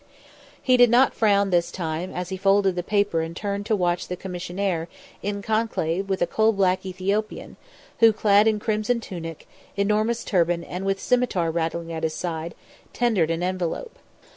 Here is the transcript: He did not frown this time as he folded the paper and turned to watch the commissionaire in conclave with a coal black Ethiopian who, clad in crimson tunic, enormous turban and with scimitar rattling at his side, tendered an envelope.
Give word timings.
He 0.59 0.77
did 0.77 0.89
not 0.89 1.13
frown 1.13 1.51
this 1.51 1.69
time 1.71 2.11
as 2.11 2.29
he 2.29 2.35
folded 2.37 2.75
the 2.75 2.81
paper 2.81 3.21
and 3.21 3.35
turned 3.35 3.67
to 3.67 3.75
watch 3.75 4.07
the 4.07 4.17
commissionaire 4.17 4.87
in 5.21 5.43
conclave 5.43 6.09
with 6.09 6.23
a 6.23 6.25
coal 6.25 6.53
black 6.53 6.83
Ethiopian 6.83 7.55
who, 7.99 8.11
clad 8.11 8.47
in 8.47 8.59
crimson 8.59 8.99
tunic, 8.99 9.47
enormous 9.77 10.23
turban 10.23 10.63
and 10.63 10.85
with 10.87 10.99
scimitar 10.99 11.51
rattling 11.51 11.93
at 11.93 12.01
his 12.01 12.15
side, 12.15 12.55
tendered 12.93 13.29
an 13.29 13.43
envelope. 13.43 13.95